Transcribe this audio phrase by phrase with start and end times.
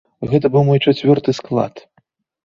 [0.29, 1.73] Гэта быў мой чацвёрты склад.